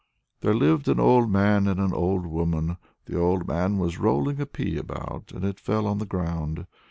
"There 0.39 0.55
lived 0.55 0.87
an 0.87 0.99
old 0.99 1.29
man 1.29 1.67
and 1.67 1.79
an 1.79 1.93
old 1.93 2.25
woman; 2.25 2.77
the 3.05 3.19
old 3.19 3.47
man 3.47 3.77
was 3.77 3.99
rolling 3.99 4.41
a 4.41 4.47
pea 4.47 4.77
about, 4.77 5.31
and 5.31 5.45
it 5.45 5.59
fell 5.59 5.85
on 5.85 5.99
the 5.99 6.07
ground. 6.07 6.65